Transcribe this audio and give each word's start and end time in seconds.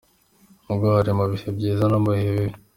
Uba 0.73 0.85
uhari 0.89 1.11
mu 1.17 1.25
bihe 1.31 1.49
byiza 1.57 1.83
no 1.91 1.97
mu 2.03 2.11
bihe 2.15 2.31
bibi. 2.37 2.57